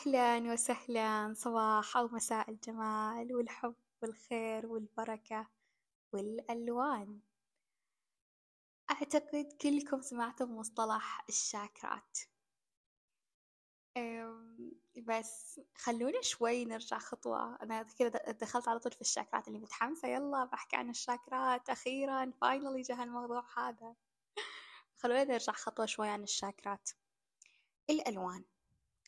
[0.00, 5.48] أهلا وسهلا صباح أو مساء الجمال والحب والخير والبركة
[6.12, 7.20] والألوان،
[8.90, 12.18] أعتقد كلكم سمعتم مصطلح الشاكرات،
[14.96, 17.62] بس خلونا شوي نرجع خطوة.
[17.62, 21.70] أنا كذا دخلت على طول في الشاكرات اللي متحمسة يلا بحكي عن الشاكرات.
[21.70, 23.94] أخيرا فاينلي جه الموضوع هذا،
[24.96, 26.90] خلونا نرجع خطوة شوي عن الشاكرات،
[27.90, 28.44] الألوان.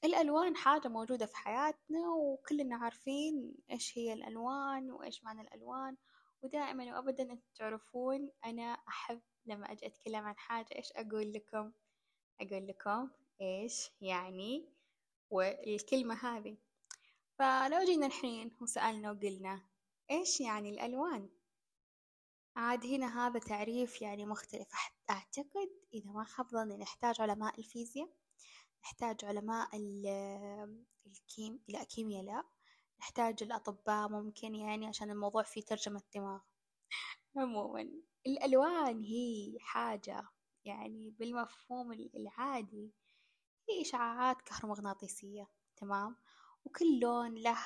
[0.04, 5.96] الألوان حاجة موجودة في حياتنا وكلنا عارفين إيش هي الألوان وإيش معنى الألوان.
[6.42, 11.72] ودائما وأبدا أنتم تعرفون أنا أحب لما أجي أتكلم عن حاجة إيش أقول لكم؟
[12.40, 13.10] أقول لكم
[13.40, 14.68] إيش يعني
[15.30, 16.56] والكلمة هذه.
[17.38, 19.62] فلو جينا الحين وسألنا وقلنا
[20.10, 21.28] إيش يعني الألوان؟
[22.56, 24.68] عاد هنا هذا تعريف يعني مختلف.
[25.10, 28.08] أعتقد إذا ما خاب نحتاج علماء الفيزياء.
[28.84, 29.68] نحتاج علماء
[31.06, 32.44] الكيم لا كيمياء
[33.00, 36.40] نحتاج الأطباء ممكن يعني عشان الموضوع فيه ترجمة دماغ.
[37.36, 37.88] عموما
[38.26, 40.28] الألوان هي حاجة
[40.64, 42.92] يعني بالمفهوم العادي.
[43.68, 46.16] هي إشعاعات كهرومغناطيسية تمام؟
[46.64, 47.58] وكل لون له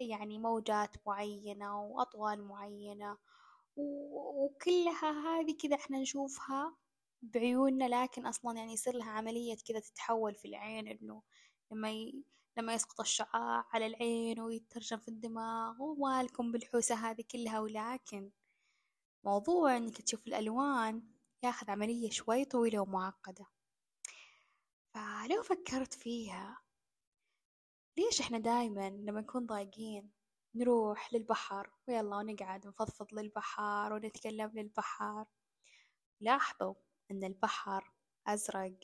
[0.00, 3.18] يعني موجات معينة وأطوال معينة
[3.76, 6.76] وكلها هذي كذا إحنا نشوفها
[7.22, 11.22] بعيوننا لكن أصلا يعني يصير لها عملية كذا تتحول في العين إنه
[11.72, 12.24] لما ي...
[12.56, 17.60] لما يسقط الشعاع على العين ويترجم في الدماغ ومالكم بالحوسة هذه كلها.
[17.60, 18.30] ولكن
[19.24, 21.02] موضوع إنك تشوف الألوان
[21.42, 23.46] ياخذ عملية شوي طويلة ومعقدة.
[24.94, 26.62] فلو فكرت فيها
[27.96, 30.10] ليش إحنا دايما لما نكون ضايقين
[30.54, 35.26] نروح للبحر؟ ويلا ونقعد نفضفض للبحر ونتكلم للبحر.
[36.20, 36.74] لاحظوا
[37.10, 37.92] إن البحر
[38.26, 38.78] أزرق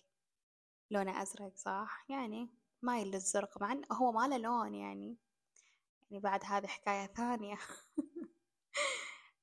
[0.90, 2.48] لونه أزرق صح؟ يعني
[2.82, 5.18] مايل للزرق مع إنه هو ما له لون يعني.
[6.10, 7.58] يعني بعد هذه حكاية ثانية.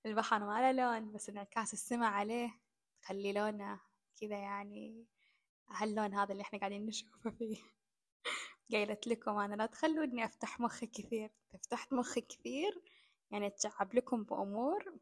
[0.06, 2.60] البحر ما له لون بس انعكاس السما عليه
[3.02, 3.80] تخلي لونه
[4.22, 5.06] كذا يعني.
[5.70, 7.58] هاللون هذا اللي إحنا قاعدين نشوفه فيه.
[8.72, 11.32] قايلت لكم أنا لا تخلوني أفتح مخي كثير.
[11.54, 12.82] فتحت مخي كثير
[13.32, 15.00] يعني أتشعب لكم بأمور.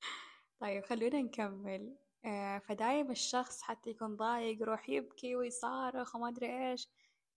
[0.60, 1.96] طيب خلونا نكمل.
[2.24, 6.88] آه، فدايم الشخص حتى يكون ضايق يروح يبكي ويصارخ وما أدري إيش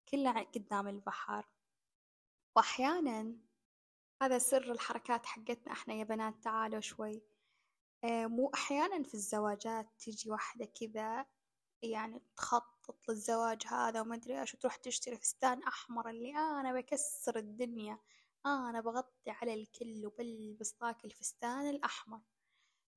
[0.10, 1.46] كله قدام البحر.
[2.56, 3.36] وأحيانا
[4.22, 7.22] هذا سر الحركات حقتنا إحنا يا بنات تعالوا شوي.
[8.04, 11.26] آه، مو أحيانا في الزواجات تيجي واحدة كذا
[11.84, 18.00] يعني تخطط للزواج هذا وما أدري إيش وتروح تشتري فستان أحمر اللي أنا بكسر الدنيا
[18.46, 22.22] أنا بغطي على الكل وبلبس ذاك الفستان الأحمر.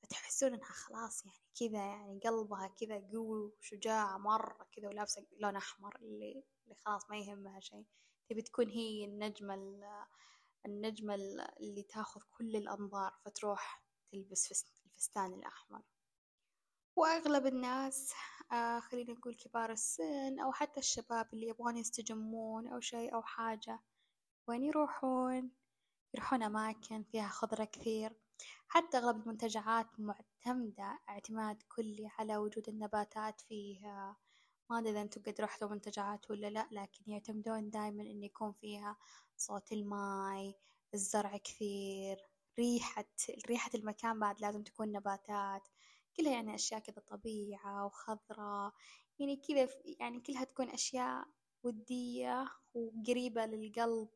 [0.03, 5.97] فتحسون إنها خلاص يعني كذا يعني قلبها كذا قوي وشجاعة مرة كذا ولابسة لون أحمر
[5.97, 7.85] اللي اللي خلاص ما يهمها شيء.
[8.31, 9.55] تبي تكون هي النجمة
[10.67, 11.15] النجمة
[11.61, 15.83] اللي تاخذ كل الأنظار فتروح تلبس الفستان الأحمر.
[16.97, 18.13] وأغلب الناس
[18.53, 23.81] آه خلينا نقول كبار السن أو حتى الشباب اللي يبغون يستجمون أو شيء أو حاجة
[24.49, 25.51] وين يروحون؟
[26.15, 28.17] يروحون أماكن فيها خضرة كثير.
[28.69, 34.17] حتى أغلب المنتجعات معتمدة اعتماد كلي على وجود النباتات فيها.
[34.71, 38.97] ما أدري إذا أنتم قد رحتوا منتجعات ولا لأ لكن يعتمدون دايما إن يكون فيها
[39.37, 40.55] صوت الماي
[40.95, 42.17] الزرع كثير
[42.59, 43.05] ريحة
[43.49, 45.69] ريحة المكان بعد لازم تكون نباتات.
[46.17, 48.73] كلها يعني أشياء كذا طبيعة وخضرة.
[49.19, 49.69] يعني كذا
[50.01, 51.25] يعني كلها تكون أشياء
[51.63, 54.09] ودية وقريبة للقلب.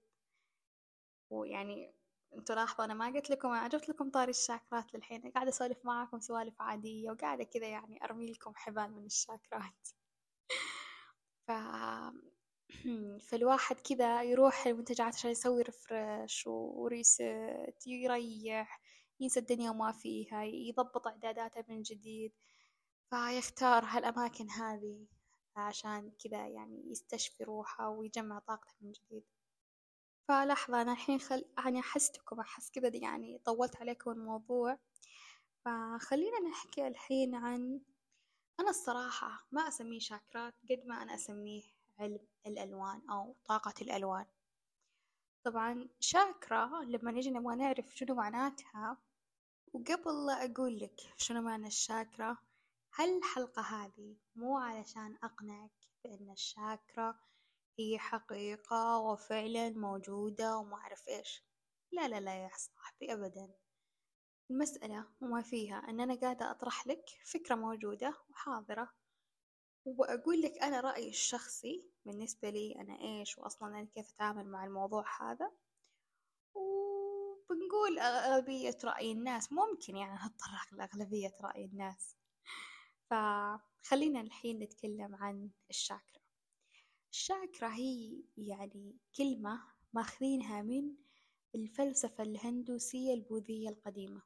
[1.31, 1.95] ويعني
[2.39, 5.31] أنتوا لاحظوا أنا ما قلت لكم أنا جبت لكم طاري الشاكرات للحين.
[5.31, 9.89] قاعدة أسولف معاكم سوالف عادية وقاعدة كذا يعني أرمي لكم حبال من الشاكرات.
[11.47, 11.53] ف
[13.29, 18.81] فالواحد كذا يروح المنتجعات عشان يسوي ريفرش وريست يريح
[19.21, 22.33] ينسى الدنيا وما فيها يضبط إعداداته من جديد.
[23.11, 25.09] فيختار هالأماكن هذي
[25.57, 29.25] عشان كذا يعني يستشفي روحه ويجمع طاقته من جديد.
[30.29, 31.45] فلحظة أنا الحين خل...
[31.59, 34.79] يعني أحستكم أحس كذا يعني طولت عليكم الموضوع
[35.65, 37.81] فخلينا نحكي الحين عن
[38.61, 41.63] أنا الصراحة ما أسميه شاكرات قد ما أنا أسميه
[41.99, 44.27] علم الألوان أو طاقة الألوان.
[45.45, 48.97] طبعا شاكرا لما نجي نبغى نعرف شنو معناتها.
[49.73, 52.37] وقبل لا أقول لك شنو معنى الشاكرا
[52.95, 57.19] هالحلقة هذه مو علشان أقنعك بأن الشاكرا
[57.79, 61.45] هي حقيقة وفعلا موجودة وما أعرف إيش.
[61.93, 63.55] لا لا لا يا صاحبي أبدا.
[64.51, 68.91] المسألة وما فيها أن أنا قاعدة أطرح لك فكرة موجودة وحاضرة
[69.85, 75.05] وبأقول لك أنا رأيي الشخصي بالنسبة لي أنا إيش وأصلا أنا كيف أتعامل مع الموضوع
[75.21, 75.51] هذا.
[76.55, 82.17] وبنقول أغلبية رأي الناس ممكن يعني نتطرق لأغلبية رأي الناس.
[83.11, 86.24] فخلينا الحين نتكلم عن الشاكرا
[87.15, 89.63] الشاكرا هي يعني كلمة
[89.93, 90.95] ماخذينها من
[91.55, 94.23] الفلسفة الهندوسية البوذية القديمة.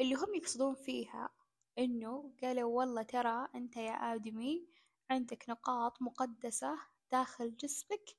[0.00, 1.30] اللي هم يقصدون فيها
[1.78, 4.68] إنه قالوا والله ترى أنت يا آدمي
[5.10, 6.78] عندك نقاط مقدسة
[7.12, 8.16] داخل جسمك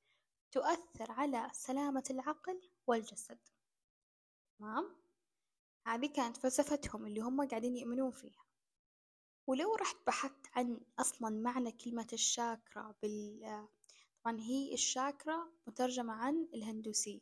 [0.52, 3.38] تؤثر على سلامة العقل والجسد.
[4.58, 4.96] تمام؟
[5.86, 8.44] هذه كانت فلسفتهم اللي هم قاعدين يؤمنون فيها.
[9.46, 13.66] ولو رحت بحثت عن أصلا معنى كلمة الشاكرا بال
[14.24, 17.20] طبعا هي الشاكرا مترجمة عن الهندوسية.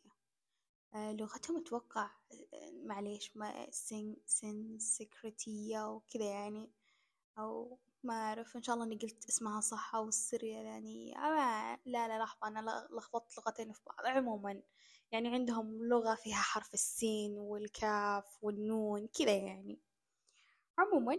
[0.94, 2.10] آه، لغتهم أتوقع
[2.54, 6.70] آه، معليش ما سن سنسكريتية وكذا يعني
[7.38, 11.14] أو ما أعرف إن شاء الله إني قلت اسمها صح أو السرية يعني.
[11.86, 14.06] لا لا لحظة أنا لخبطت لغتين في بعض.
[14.16, 14.62] عموما
[15.12, 19.80] يعني عندهم لغة فيها حرف السين والكاف والنون كذا يعني.
[20.78, 21.18] عموما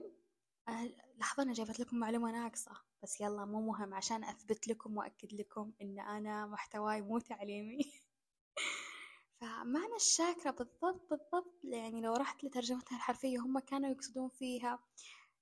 [1.18, 2.72] لحظة أنا جابت لكم معلومة ناقصة.
[3.04, 7.82] بس يلا مو مهم عشان أثبت لكم وأكد لكم إن أنا محتواي مو تعليمي.
[9.42, 14.80] فمعنى الشاكرا بالضبط بالضبط يعني لو رحت لترجمتها الحرفية هم كانوا يقصدون فيها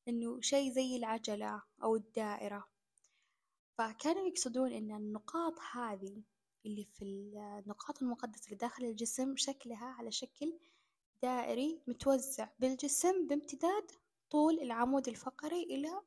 [0.08, 2.68] إنه شيء زي العجلة أو الدائرة.
[3.78, 6.24] فكانوا يقصدون إن النقاط هذه
[6.66, 7.04] اللي في
[7.66, 10.60] النقاط المقدسة اللي داخل الجسم شكلها على شكل
[11.24, 13.92] دائري متوزع بالجسم بامتداد
[14.30, 16.02] طول العمود الفقري إلى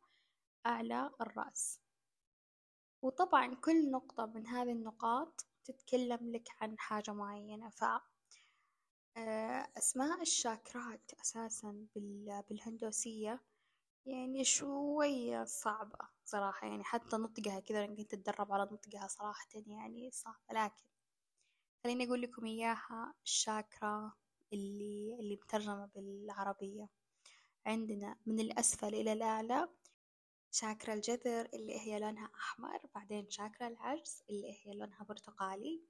[0.67, 1.81] أعلى الرأس.
[3.03, 7.71] وطبعا كل نقطة من هذه النقاط تتكلم لك عن حاجة معينة.
[7.71, 7.85] ف
[9.17, 11.87] آه، أسماء الشاكرات أساسا
[12.49, 13.41] بالهندوسية
[14.07, 16.67] يعني شوية صعبة صراحة.
[16.69, 20.37] يعني حتى نطقها كذا أنا كنت أتدرب على نطقها صراحة يعني صعبة.
[20.53, 20.85] لكن
[21.85, 24.13] خليني أقول لكم إياها الشاكرا
[24.53, 26.89] اللي اللي مترجمة بالعربية.
[27.67, 29.69] عندنا من الأسفل إلى الأعلى
[30.55, 35.83] شاكرا الجذر اللي هي لونها أحمر بعدين شاكرا العجز اللي هي لونها برتقالي.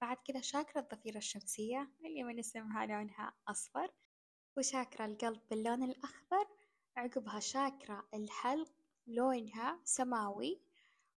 [0.00, 3.92] بعد كذا شاكرا الضفيرة الشمسية اللي من اسمها لونها أصفر.
[4.56, 6.46] وشاكرا القلب باللون الأخضر.
[6.96, 8.72] عقبها شاكرا الحلق
[9.06, 10.60] لونها سماوي.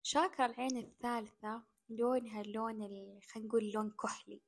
[0.03, 2.79] شاكرا العين الثالثة لونها اللون
[3.23, 4.43] خلينا نقول لون كحلي.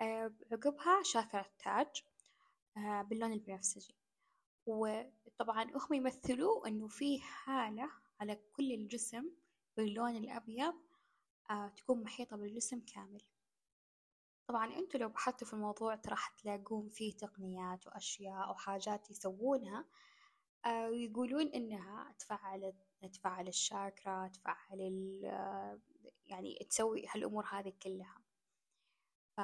[0.00, 2.02] آه، عقبها شاكرا التاج
[2.76, 4.03] آه، باللون البنفسجي
[4.66, 7.90] وطبعا هم يمثلوا إنه في حالة
[8.20, 9.30] على كل الجسم
[9.76, 10.74] باللون الأبيض
[11.50, 13.22] آه تكون محيطة بالجسم كامل.
[14.48, 19.84] طبعا أنتوا لو بحثتوا في الموضوع راح تلاقون فيه تقنيات وأشياء وحاجات يسوونها.
[20.66, 22.72] آه ويقولون إنها تفعل
[23.12, 25.80] تفعل الشاكرا تفعل آه،
[26.26, 28.18] يعني تسوي هالأمور هذه كلها.
[29.36, 29.40] ف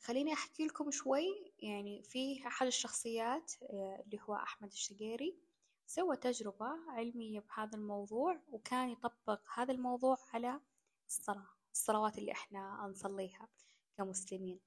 [0.00, 5.38] خليني أحكي لكم شوي يعني في أحد الشخصيات آه، اللي هو أحمد الشقيري
[5.86, 10.60] سوى تجربة علمية بهذا الموضوع وكان يطبق هذا الموضوع على
[11.06, 13.48] الصلاة الصلوات اللي إحنا نصليها
[13.96, 14.60] كمسلمين.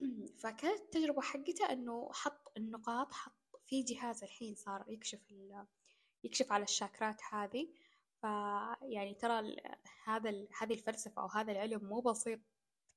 [0.42, 3.32] فكانت التجربة حقته إنه حط النقاط حط
[3.66, 5.20] في جهاز الحين صار يكشف
[6.24, 7.68] يكشف على الشاكرات هذه.
[8.20, 9.56] فيعني ترى
[10.04, 12.40] هذا هذه الفلسفة أو هذا العلم مو بسيط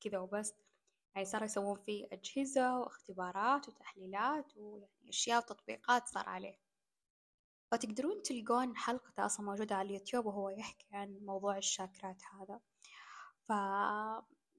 [0.01, 0.53] كذا وبس
[1.15, 6.57] يعني صاروا يسوون فيه أجهزة واختبارات وتحليلات ويعني أشياء وتطبيقات صار عليه.
[7.71, 12.59] فتقدرون تلقون حلقته أصلا موجودة على اليوتيوب وهو يحكي عن موضوع الشاكرات هذا.
[13.47, 13.51] ف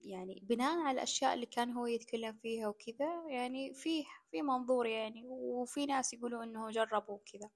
[0.04, 5.22] يعني بناء على الأشياء اللي كان هو يتكلم فيها وكذا يعني فيه في منظور يعني
[5.26, 7.50] وفي ناس يقولوا إنه جربوا كذا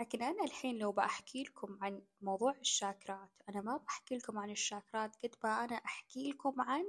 [0.00, 5.16] لكن أنا الحين لو بأحكي لكم عن موضوع الشاكرات أنا ما بحكي لكم عن الشاكرات
[5.24, 6.84] قد ما أنا أحكي لكم عن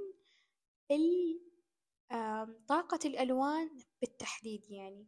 [2.68, 5.06] طاقة الألوان بالتحديد يعني.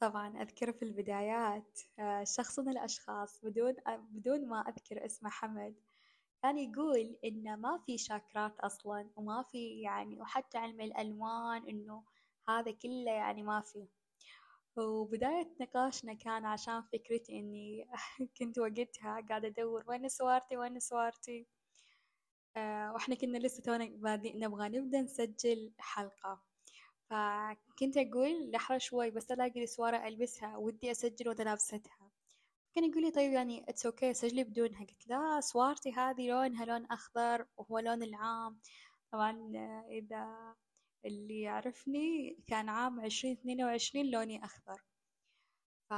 [0.00, 1.78] طبعا أذكر في البدايات
[2.22, 3.74] شخص من الأشخاص بدون
[4.10, 5.74] بدون ما أذكر اسمه حمد
[6.42, 12.04] كان يقول إن ما في شاكرات أصلا وما في يعني وحتى علم الألوان إنه
[12.48, 13.88] هذا كله يعني ما في.
[14.76, 17.86] وبداية نقاشنا كان عشان فكرتي إني
[18.38, 21.46] كنت وقتها قاعدة أدور وين سوارتي وين سوارتي
[22.56, 23.84] آه، وإحنا كنا لسه تونا
[24.34, 26.42] نبغى نبدأ نسجل حلقة.
[27.10, 32.10] فكنت أقول لحظة شوي بس ألاقي السوارة ألبسها ودي أسجل وأنا لابستها
[32.74, 34.80] كان يقول لي طيب يعني it's okay سجلي بدونها.
[34.84, 38.60] قلت لا سوارتي هذه لونها لون أخضر وهو لون العام.
[39.12, 39.52] طبعا
[39.90, 40.54] إذا
[41.04, 44.82] اللي يعرفني كان عام عشرين اثنين وعشرين لوني أخضر.
[45.90, 45.94] ف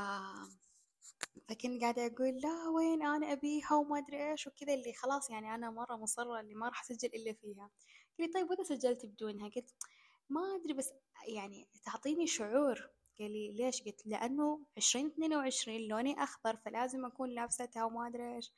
[1.48, 5.70] فكنت قاعدة أقول لا وين أنا أبيها وما أدري إيش وكذا اللي خلاص يعني أنا
[5.70, 7.70] مرة مصرة اللي ما راح أسجل إلا فيها.
[8.18, 9.74] قال لي طيب وإذا سجلت بدونها؟ قلت
[10.28, 10.92] ما أدري بس
[11.28, 12.90] يعني تعطيني شعور.
[13.18, 18.36] قال لي ليش؟ قلت لأنه عشرين اثنين وعشرين لوني أخضر فلازم أكون لابستها وما أدري
[18.36, 18.52] إيش.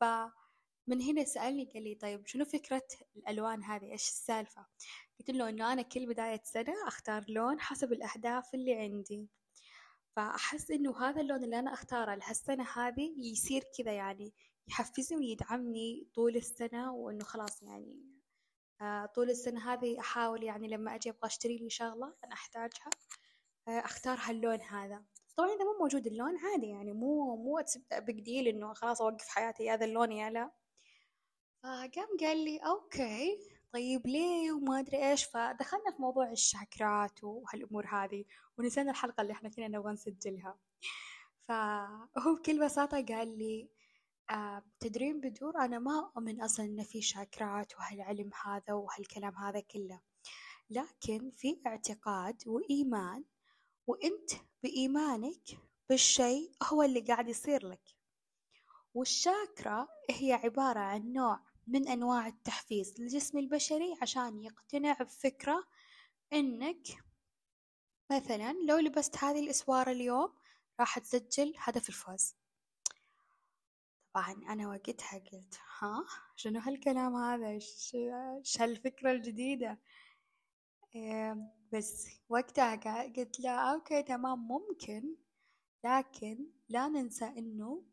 [0.00, 4.66] فمن هنا سألني قال لي طيب شنو فكرة الألوان هذه؟ إيش السالفة؟
[5.18, 9.28] قلت له إنه أنا كل بداية سنة أختار لون حسب الأهداف اللي عندي.
[10.16, 14.34] فأحس إنه هذا اللون اللي أنا أختاره لهالسنة هذه يصير كذا يعني
[14.68, 18.02] يحفزني ويدعمني طول السنة وإنه خلاص يعني
[18.80, 22.90] آه طول السنة هذه أحاول يعني لما أجي أبغى أشتري لي شغلة أنا أحتاجها
[23.68, 25.04] آه أختار هاللون هذا.
[25.36, 29.84] طبعا إذا مو موجود اللون عادي يعني مو مو بقديل إنه خلاص أوقف حياتي هذا
[29.84, 30.50] اللون يا لا.
[31.62, 33.51] فقام قال لي أوكي.
[33.72, 38.24] طيب ليه وما أدري إيش؟ فدخلنا في موضوع الشاكرات وهالأمور هذه
[38.58, 40.58] ونسينا الحلقة اللي إحنا كنا نبغى نسجلها.
[41.48, 43.68] فهو بكل بساطة قال لي
[44.30, 50.00] آه تدرين بدور أنا ما أؤمن أصلا إن في شاكرات وهالعلم هذا وهالكلام هذا كله.
[50.70, 53.24] لكن في اعتقاد وإيمان
[53.86, 54.30] وأنت
[54.62, 55.42] بإيمانك
[55.88, 57.82] بالشيء هو اللي قاعد يصير لك.
[58.94, 65.64] والشاكرا هي عبارة عن نوع من أنواع التحفيز للجسم البشري عشان يقتنع بفكرة
[66.32, 66.86] إنك
[68.12, 70.32] مثلا لو لبست هذه الإسوارة اليوم
[70.80, 72.34] راح تسجل هدف الفوز.
[74.14, 76.04] طبعا أنا وقتها قلت ها
[76.36, 77.96] شنو هالكلام هذا؟ إيش
[78.60, 79.80] هالفكرة الجديدة؟
[80.94, 82.76] إيه بس وقتها
[83.16, 85.16] قلت لا أوكي تمام ممكن
[85.84, 87.84] لكن لا ننسى إنه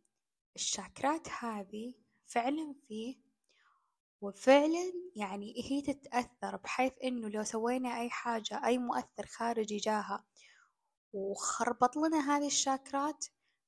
[0.55, 1.93] الشاكرات هذه
[2.27, 3.28] فعلا فيه
[4.21, 10.25] وفعلا يعني هي تتأثر بحيث إنه لو سوينا أي حاجة أي مؤثر خارجي جاها
[11.13, 13.25] وخربط لنا هذه الشاكرات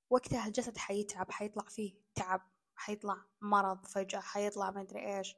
[0.09, 2.41] وقتها الجسد حيتعب حيطلع فيه تعب
[2.75, 5.35] حيطلع مرض فجأة حيطلع ما أدري إيش.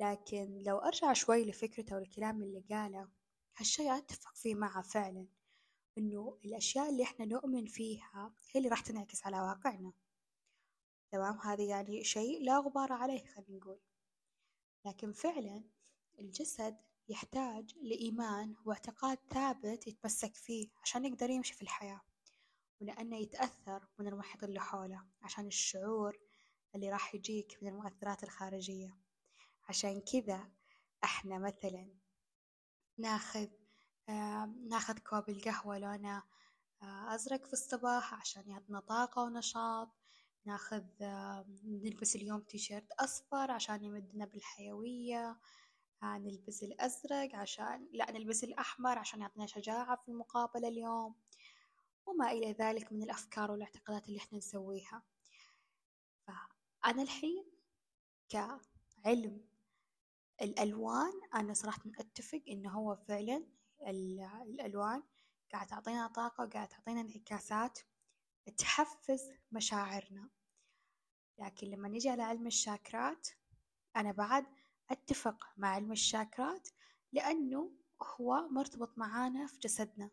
[0.00, 3.08] لكن لو أرجع شوي لفكرته والكلام اللي قاله
[3.56, 5.26] هالشي أتفق فيه معه فعلا
[5.98, 9.92] إنه الأشياء اللي إحنا نؤمن فيها هي اللي راح تنعكس على واقعنا.
[11.12, 13.80] تمام؟ هذا يعني شيء لا غبار عليه خلينا نقول.
[14.84, 15.64] لكن فعلا
[16.18, 16.76] الجسد
[17.08, 22.00] يحتاج لإيمان واعتقاد ثابت يتمسك فيه عشان يقدر يمشي في الحياة
[22.80, 26.18] ولأنه يتأثر من المحيط اللي حوله عشان الشعور
[26.74, 28.98] اللي راح يجيك من المؤثرات الخارجية.
[29.68, 30.50] عشان كذا
[31.04, 31.94] إحنا مثلا
[32.98, 33.48] ناخذ
[34.68, 36.22] ناخذ كوب القهوة لونه
[36.82, 39.88] آه أزرق في الصباح عشان يعطينا طاقة ونشاط.
[40.44, 40.84] ناخذ
[41.64, 45.38] نلبس اليوم تيشيرت أصفر عشان يمدنا بالحيوية.
[46.02, 51.14] آه، نلبس الأزرق عشان لا نلبس الأحمر عشان يعطينا شجاعة في المقابلة اليوم
[52.06, 55.02] وما إلى ذلك من الأفكار والاعتقادات اللي إحنا نسويها.
[56.26, 57.44] فأنا الحين
[58.28, 59.44] كعلم
[60.42, 63.44] الألوان أنا صراحة أتفق إنه هو فعلا
[64.42, 65.02] الألوان
[65.52, 67.78] قاعد تعطينا طاقة وقاعد تعطينا انعكاسات
[68.58, 70.28] تحفز مشاعرنا.
[71.38, 73.28] لكن لما نجي على علم الشاكرات
[73.96, 74.46] أنا بعد
[74.90, 76.68] أتفق مع علم الشاكرات
[77.12, 80.10] لأنه هو مرتبط معانا في جسدنا.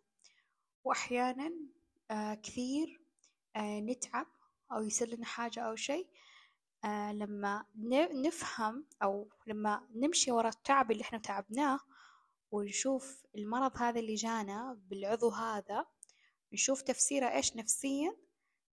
[0.83, 1.51] وأحيانا
[2.11, 3.01] آه كثير
[3.55, 4.27] آه نتعب
[4.71, 6.07] أو يصير لنا حاجة أو شيء
[6.85, 7.65] آه لما
[8.25, 11.79] نفهم أو لما نمشي ورا التعب اللي إحنا تعبناه
[12.51, 15.85] ونشوف المرض هذا اللي جانا بالعضو هذا
[16.53, 18.17] نشوف تفسيره إيش نفسيا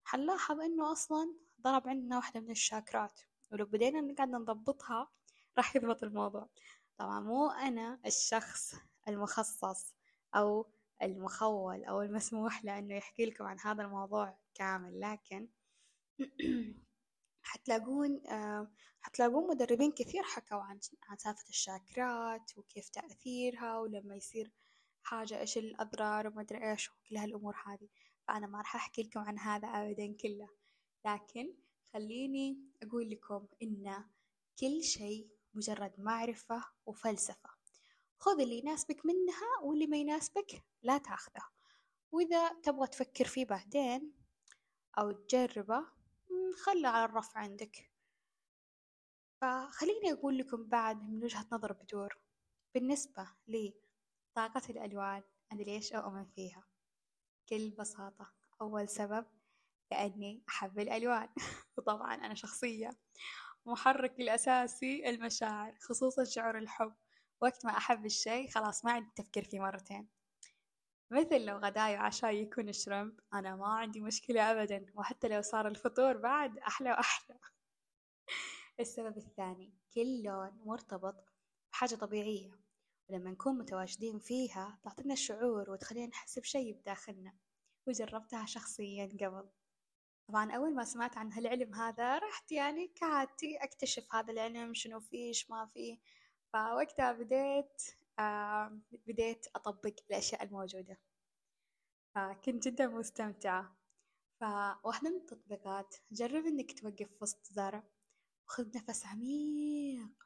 [0.03, 5.11] حنلاحظ إنه أصلا ضرب عندنا واحدة من الشاكرات ولو بدينا نقعد نضبطها
[5.57, 6.49] راح يضبط الموضوع.
[6.97, 8.75] طبعا مو أنا الشخص
[9.07, 9.95] المخصص
[10.35, 15.47] أو المخول أو المسموح له إنه يحكي لكم عن هذا الموضوع كامل لكن
[17.41, 24.51] حتلاقون آه، حتلاقون مدربين كثير حكوا عن عن سالفة الشاكرات وكيف تأثيرها ولما يصير
[25.03, 27.89] حاجة إيش الأضرار وما أدري إيش وكل هالأمور هذه.
[28.27, 30.49] فأنا ما راح أحكي لكم عن هذا أبدا كله.
[31.05, 31.53] لكن
[31.93, 34.03] خليني أقول لكم إن
[34.59, 37.49] كل شيء مجرد معرفة وفلسفة.
[38.17, 41.43] خذ اللي يناسبك منها واللي ما يناسبك لا تاخذه.
[42.11, 44.13] وإذا تبغى تفكر فيه بعدين
[44.97, 45.85] أو تجربه
[46.65, 47.89] خله على الرف عندك.
[49.41, 52.17] فخليني أقول لكم بعد من وجهة نظر بدور.
[52.73, 53.73] بالنسبة لي
[54.35, 56.63] طاقة الألوان أنا ليش أؤمن فيها.
[57.41, 59.25] بكل بساطة أول سبب
[59.91, 61.29] لأني أحب الألوان.
[61.77, 62.89] وطبعا أنا شخصية
[63.65, 66.93] محرك الأساسي المشاعر خصوصا شعور الحب.
[67.41, 70.09] وقت ما أحب الشيء خلاص ما عندي تفكير فيه مرتين.
[71.11, 74.85] مثل لو غداي وعشاي يكون شرمب أنا ما عندي مشكلة أبدا.
[74.95, 77.39] وحتى لو صار الفطور بعد أحلى وأحلى.
[78.79, 81.15] السبب الثاني كل لون مرتبط
[81.71, 82.63] بحاجة طبيعية.
[83.13, 87.33] ولما نكون متواجدين فيها تعطينا شعور وتخلينا نحس بشي بداخلنا
[87.87, 89.49] وجربتها شخصيا قبل.
[90.27, 95.27] طبعا أول ما سمعت عن هالعلم هذا رحت يعني كعادتي أكتشف هذا العلم شنو فيه
[95.27, 95.99] إيش ما فيه
[96.53, 97.81] فوقتها بديت
[98.19, 100.97] آه بديت أطبق الأشياء الموجودة.
[102.15, 103.75] فكنت جدا مستمتعة.
[104.39, 107.83] فواحدة من التطبيقات جرب إنك توقف وسط زرع
[108.47, 110.22] وخذ نفس عميق.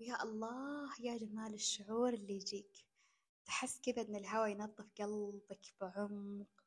[0.00, 2.86] ويا الله يا جمال الشعور اللي يجيك.
[3.46, 6.64] تحس كذا إن الهواء ينظف قلبك بعمق.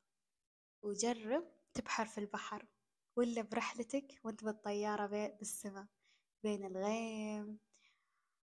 [0.82, 1.44] وجرب
[1.74, 2.66] تبحر في البحر
[3.16, 5.86] ولا برحلتك وأنت بالطيارة بالسماء
[6.42, 7.58] بين الغيم.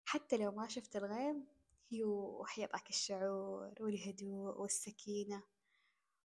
[0.06, 1.48] حتى لو ما شفت الغيم
[1.92, 5.44] يوح يعطاك الشعور والهدوء والسكينة.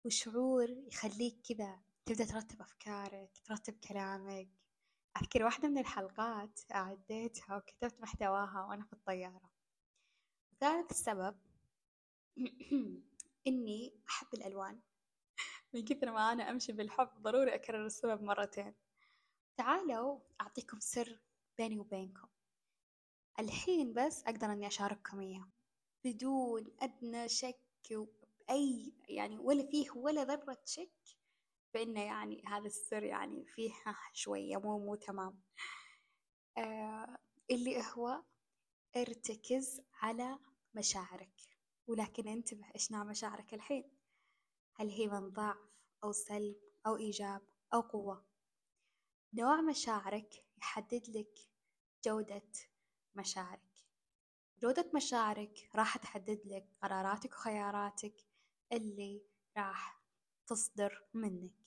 [0.04, 4.48] وشعور يخليك كذا تبدأ ترتب أفكارك ترتب كلامك.
[5.16, 9.50] أذكر واحدة من الحلقات أعديتها وكتبت محتواها وأنا في الطيارة.
[10.60, 11.36] ثالث سبب
[13.48, 14.80] إني أحب الألوان.
[15.72, 18.74] من كثر ما أنا أمشي بالحب ضروري أكرر السبب مرتين.
[19.56, 21.20] تعالوا أعطيكم سر
[21.58, 22.28] بيني وبينكم.
[23.38, 25.48] الحين بس أقدر إني أشارككم إياه.
[26.04, 27.60] بدون أدنى شك
[28.48, 31.15] بأي يعني ولا فيه ولا ذرة شك
[31.76, 33.72] بأنه يعني هذا السر يعني فيه
[34.12, 35.42] شوية مو مو تمام.
[36.58, 37.18] آه
[37.50, 38.22] اللي هو
[38.96, 40.38] ارتكز على
[40.74, 41.42] مشاعرك
[41.86, 43.96] ولكن انتبه إيش نوع مشاعرك الحين؟
[44.74, 45.56] هل هي من ضعف
[46.04, 46.56] أو سلب
[46.86, 47.42] أو إيجاب
[47.74, 48.26] أو قوة؟
[49.34, 51.38] نوع مشاعرك يحدد لك
[52.04, 52.52] جودة
[53.14, 53.84] مشاعرك.
[54.62, 58.14] جودة مشاعرك راح تحدد لك قراراتك وخياراتك
[58.72, 59.22] اللي
[59.56, 60.02] راح
[60.46, 61.65] تصدر منك.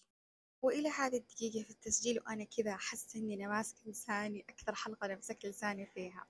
[0.62, 5.16] وإلى هذه الدقيقة في التسجيل وأنا كذا أحس إني أنا ماسكة لساني أكثر حلقة أنا
[5.16, 6.26] مسكت لساني فيها.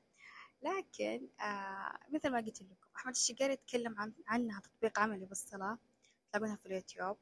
[0.62, 5.78] لكن آه مثل ما قلت لكم أحمد الشقيري يتكلم عن عنها تطبيق عملي بالصلاة
[6.32, 7.18] تلاقونها في اليوتيوب.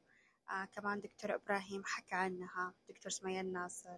[0.50, 3.96] آه كمان دكتور إبراهيم حكى عنها دكتور سمية الناصر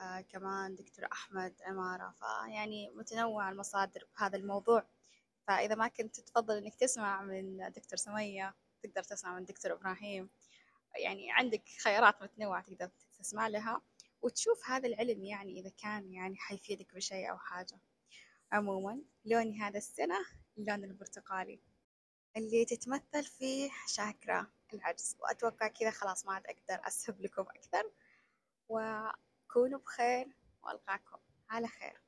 [0.00, 2.14] آه كمان دكتور أحمد عمارة.
[2.18, 4.86] فيعني متنوع المصادر بهذا الموضوع.
[5.46, 10.30] فإذا ما كنت تفضل إنك تسمع من دكتور سمية تقدر تسمع من دكتور إبراهيم.
[10.96, 13.82] يعني عندك خيارات متنوعة تقدر تسمع لها
[14.22, 17.80] وتشوف هذا العلم يعني إذا كان يعني حيفيدك بشيء أو حاجة.
[18.52, 20.18] عموما لوني هذا السنة
[20.58, 21.60] اللون البرتقالي.
[22.36, 25.16] اللي تتمثل في شاكرا العجز.
[25.20, 27.90] وأتوقع كذا خلاص ما عاد أقدر أسهب لكم أكثر.
[28.68, 31.18] وكونوا بخير وألقاكم
[31.50, 32.00] على خير.